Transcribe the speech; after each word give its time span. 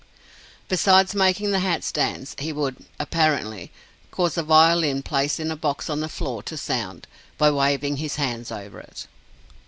Besides 0.67 1.13
making 1.13 1.51
the 1.51 1.59
hats 1.59 1.91
dance, 1.91 2.35
he 2.39 2.51
would 2.51 2.85
(apparently) 2.99 3.71
cause 4.09 4.35
a 4.35 4.41
violin 4.41 5.03
placed 5.03 5.39
in 5.39 5.51
a 5.51 5.55
box 5.55 5.91
on 5.91 5.99
the 5.99 6.09
floor 6.09 6.41
to 6.41 6.57
sound, 6.57 7.05
by 7.37 7.51
waving 7.51 7.97
his 7.97 8.15
hands 8.15 8.51
over 8.51 8.79
it. 8.79 9.05